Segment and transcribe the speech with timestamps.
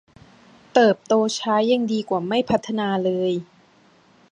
[0.73, 3.31] เติบโตช้ายังดีกว่าไม่พัฒนาเลย